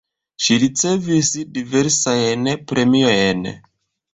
Ŝi 0.45 0.55
ricevis 0.63 1.29
diversajn 1.59 2.51
premiojn. 2.73 3.47